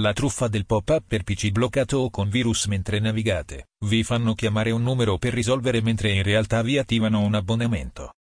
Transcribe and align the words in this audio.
La 0.00 0.14
truffa 0.14 0.48
del 0.48 0.64
pop-up 0.64 1.04
per 1.06 1.22
PC 1.22 1.50
bloccato 1.50 1.98
o 1.98 2.08
con 2.08 2.30
virus 2.30 2.64
mentre 2.64 2.98
navigate. 2.98 3.66
Vi 3.84 4.02
fanno 4.02 4.32
chiamare 4.32 4.70
un 4.70 4.82
numero 4.82 5.18
per 5.18 5.34
risolvere 5.34 5.82
mentre 5.82 6.12
in 6.12 6.22
realtà 6.22 6.62
vi 6.62 6.78
attivano 6.78 7.20
un 7.20 7.34
abbonamento. 7.34 8.14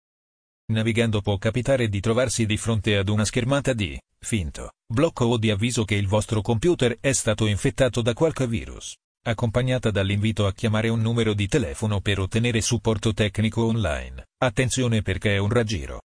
Navigando 0.73 1.21
può 1.21 1.37
capitare 1.37 1.91
di 1.91 2.01
trovarsi 2.01 2.47
di 2.47 2.57
fronte 2.57 2.97
ad 2.97 3.11
una 3.11 3.27
schermata 3.27 3.75
di 3.75 4.01
finto 4.19 4.71
blocco 4.91 5.27
o 5.27 5.37
di 5.37 5.51
avviso 5.51 5.85
che 5.85 5.95
il 5.95 6.07
vostro 6.07 6.41
computer 6.41 6.97
è 7.01 7.13
stato 7.13 7.45
infettato 7.45 8.01
da 8.01 8.15
qualche 8.15 8.47
virus, 8.47 8.97
accompagnata 9.27 9.91
dall'invito 9.91 10.47
a 10.47 10.55
chiamare 10.55 10.89
un 10.89 11.03
numero 11.03 11.35
di 11.35 11.49
telefono 11.49 12.01
per 12.01 12.19
ottenere 12.19 12.63
supporto 12.63 13.13
tecnico 13.13 13.67
online. 13.67 14.25
Attenzione 14.39 15.03
perché 15.03 15.35
è 15.35 15.39
un 15.39 15.51
raggiro. 15.51 16.01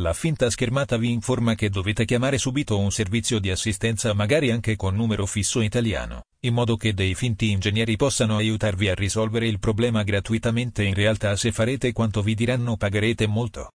La 0.00 0.12
finta 0.12 0.50
schermata 0.50 0.96
vi 0.96 1.12
informa 1.12 1.54
che 1.54 1.70
dovete 1.70 2.04
chiamare 2.04 2.36
subito 2.36 2.76
un 2.80 2.90
servizio 2.90 3.38
di 3.38 3.52
assistenza 3.52 4.12
magari 4.12 4.50
anche 4.50 4.74
con 4.74 4.96
numero 4.96 5.24
fisso 5.24 5.60
italiano, 5.60 6.24
in 6.40 6.52
modo 6.52 6.76
che 6.76 6.94
dei 6.94 7.14
finti 7.14 7.52
ingegneri 7.52 7.94
possano 7.94 8.34
aiutarvi 8.36 8.88
a 8.88 8.94
risolvere 8.94 9.46
il 9.46 9.60
problema 9.60 10.02
gratuitamente 10.02 10.82
in 10.82 10.94
realtà 10.94 11.36
se 11.36 11.52
farete 11.52 11.92
quanto 11.92 12.22
vi 12.22 12.34
diranno 12.34 12.76
pagherete 12.76 13.28
molto. 13.28 13.70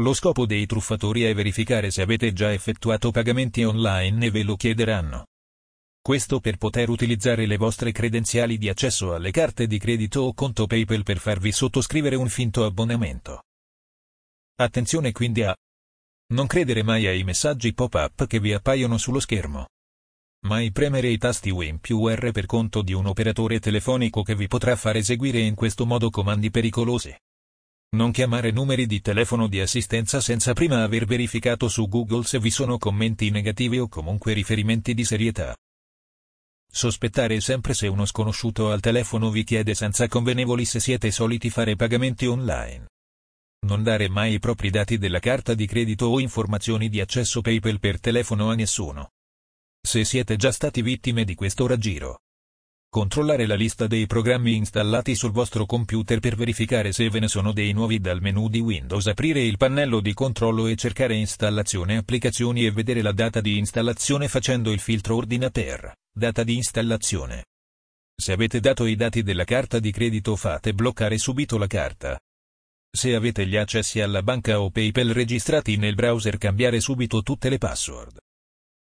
Lo 0.00 0.12
scopo 0.12 0.44
dei 0.44 0.66
truffatori 0.66 1.22
è 1.22 1.32
verificare 1.32 1.92
se 1.92 2.02
avete 2.02 2.32
già 2.32 2.52
effettuato 2.52 3.12
pagamenti 3.12 3.62
online 3.62 4.26
e 4.26 4.30
ve 4.32 4.42
lo 4.42 4.56
chiederanno. 4.56 5.26
Questo 6.02 6.40
per 6.40 6.56
poter 6.56 6.88
utilizzare 6.88 7.46
le 7.46 7.56
vostre 7.56 7.92
credenziali 7.92 8.58
di 8.58 8.68
accesso 8.68 9.14
alle 9.14 9.30
carte 9.30 9.68
di 9.68 9.78
credito 9.78 10.22
o 10.22 10.34
conto 10.34 10.66
PayPal 10.66 11.04
per 11.04 11.18
farvi 11.18 11.52
sottoscrivere 11.52 12.16
un 12.16 12.28
finto 12.28 12.64
abbonamento. 12.64 13.42
Attenzione 14.58 15.12
quindi 15.12 15.42
a 15.42 15.54
non 16.28 16.46
credere 16.46 16.82
mai 16.82 17.06
ai 17.06 17.24
messaggi 17.24 17.74
pop-up 17.74 18.26
che 18.26 18.40
vi 18.40 18.54
appaiono 18.54 18.96
sullo 18.96 19.20
schermo. 19.20 19.68
Mai 20.46 20.72
premere 20.72 21.08
i 21.08 21.18
tasti 21.18 21.50
Win 21.50 21.78
più 21.78 22.08
R 22.08 22.30
per 22.32 22.46
conto 22.46 22.80
di 22.80 22.94
un 22.94 23.04
operatore 23.04 23.60
telefonico 23.60 24.22
che 24.22 24.34
vi 24.34 24.46
potrà 24.46 24.74
far 24.74 24.96
eseguire 24.96 25.40
in 25.40 25.54
questo 25.54 25.84
modo 25.84 26.08
comandi 26.08 26.50
pericolosi. 26.50 27.14
Non 27.96 28.12
chiamare 28.12 28.50
numeri 28.50 28.86
di 28.86 29.02
telefono 29.02 29.46
di 29.46 29.60
assistenza 29.60 30.22
senza 30.22 30.54
prima 30.54 30.82
aver 30.82 31.04
verificato 31.04 31.68
su 31.68 31.86
Google 31.86 32.24
se 32.24 32.38
vi 32.38 32.50
sono 32.50 32.78
commenti 32.78 33.28
negativi 33.28 33.78
o 33.78 33.88
comunque 33.88 34.32
riferimenti 34.32 34.94
di 34.94 35.04
serietà. 35.04 35.54
Sospettare 36.66 37.40
sempre 37.40 37.74
se 37.74 37.88
uno 37.88 38.06
sconosciuto 38.06 38.70
al 38.70 38.80
telefono 38.80 39.30
vi 39.30 39.44
chiede 39.44 39.74
senza 39.74 40.08
convenevoli 40.08 40.64
se 40.64 40.80
siete 40.80 41.10
soliti 41.10 41.50
fare 41.50 41.76
pagamenti 41.76 42.24
online. 42.24 42.86
Non 43.66 43.82
dare 43.82 44.08
mai 44.08 44.34
i 44.34 44.38
propri 44.38 44.70
dati 44.70 44.96
della 44.96 45.18
carta 45.18 45.52
di 45.52 45.66
credito 45.66 46.06
o 46.06 46.20
informazioni 46.20 46.88
di 46.88 47.00
accesso 47.00 47.40
PayPal 47.40 47.80
per 47.80 47.98
telefono 47.98 48.48
a 48.48 48.54
nessuno. 48.54 49.10
Se 49.84 50.04
siete 50.04 50.36
già 50.36 50.52
stati 50.52 50.82
vittime 50.82 51.24
di 51.24 51.34
questo 51.34 51.66
raggiro. 51.66 52.20
Controllare 52.88 53.44
la 53.44 53.56
lista 53.56 53.88
dei 53.88 54.06
programmi 54.06 54.54
installati 54.54 55.16
sul 55.16 55.32
vostro 55.32 55.66
computer 55.66 56.20
per 56.20 56.36
verificare 56.36 56.92
se 56.92 57.10
ve 57.10 57.18
ne 57.18 57.26
sono 57.26 57.50
dei 57.50 57.72
nuovi 57.72 57.98
dal 57.98 58.20
menu 58.20 58.48
di 58.48 58.60
Windows. 58.60 59.08
Aprire 59.08 59.40
il 59.40 59.56
pannello 59.56 59.98
di 59.98 60.14
controllo 60.14 60.68
e 60.68 60.76
cercare 60.76 61.16
installazione 61.16 61.96
applicazioni 61.96 62.66
e 62.66 62.70
vedere 62.70 63.02
la 63.02 63.12
data 63.12 63.40
di 63.40 63.58
installazione 63.58 64.28
facendo 64.28 64.70
il 64.70 64.78
filtro 64.78 65.16
ordina 65.16 65.50
per 65.50 65.92
data 66.16 66.44
di 66.44 66.54
installazione. 66.54 67.46
Se 68.14 68.30
avete 68.30 68.60
dato 68.60 68.86
i 68.86 68.94
dati 68.94 69.24
della 69.24 69.44
carta 69.44 69.80
di 69.80 69.90
credito 69.90 70.36
fate 70.36 70.72
bloccare 70.72 71.18
subito 71.18 71.58
la 71.58 71.66
carta. 71.66 72.16
Se 72.96 73.14
avete 73.14 73.46
gli 73.46 73.56
accessi 73.56 74.00
alla 74.00 74.22
banca 74.22 74.58
o 74.58 74.70
PayPal 74.70 75.08
registrati 75.08 75.76
nel 75.76 75.94
browser 75.94 76.38
cambiare 76.38 76.80
subito 76.80 77.20
tutte 77.20 77.50
le 77.50 77.58
password. 77.58 78.16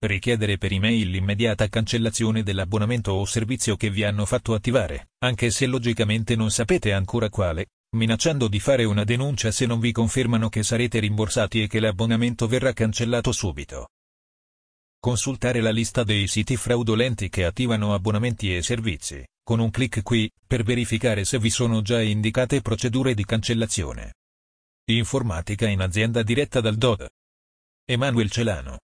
Richiedere 0.06 0.58
per 0.58 0.73
email 0.73 1.09
l'immediata 1.09 1.70
cancellazione 1.70 2.44
dell'abbonamento 2.44 3.14
o 3.14 3.24
servizio 3.24 3.78
che 3.78 3.90
vi 3.90 4.04
hanno 4.04 4.26
fatto 4.26 4.56
attivare, 4.56 5.12
anche 5.20 5.50
se 5.52 5.68
logicamente 5.68 6.36
non 6.36 6.52
sapete 6.52 6.92
ancora 6.92 7.30
quale, 7.30 7.68
minacciando 7.96 8.50
di 8.50 8.59
fare 8.59 8.84
una 8.84 9.06
denuncia 9.06 9.52
se 9.52 9.66
non 9.66 9.80
vi 9.80 9.94
confermano 9.94 10.50
che 10.50 10.64
sarete 10.64 11.00
rimborsati 11.00 11.64
e 11.64 11.68
che 11.68 11.80
l'abbonamento 11.80 12.46
verrà 12.46 12.74
cancellato 12.74 13.31
subito. 13.31 13.88
Consultare 15.00 15.62
la 15.62 15.72
lista 15.72 16.03
dei 16.03 16.28
siti 16.28 16.58
fraudolenti 16.58 17.30
che 17.30 17.46
attivano 17.46 17.94
abbonamenti 17.94 18.53
e 18.53 18.62
servizi 18.62 19.25
con 19.44 19.59
un 19.59 19.70
clic 19.70 20.02
qui, 20.02 20.31
per 20.48 20.64
verificare 20.64 21.26
se 21.26 21.38
vi 21.38 21.50
sono 21.50 21.81
già 21.81 22.02
indicate 22.02 22.62
procedure 22.62 23.14
di 23.14 23.26
cancellazione. 23.26 24.14
Informatica 24.86 25.68
in 25.68 25.81
azienda 25.81 26.24
diretta 26.24 26.62
dal 26.62 26.76
DOD. 26.76 27.08
Emanuel 27.86 28.32
Celano 28.32 28.80